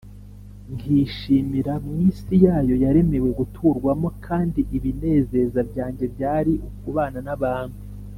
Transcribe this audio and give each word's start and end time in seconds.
nkishimira 0.75 1.73
mu 1.83 1.93
isi 2.09 2.35
yayo 2.45 2.75
yaremewe 2.83 3.29
guturwamo, 3.39 4.07
kandi 4.25 4.59
ibinezeza 4.77 5.59
byanjye 5.69 6.05
byari 6.13 6.53
ukubana 6.69 7.19
n’abantu 7.27 7.79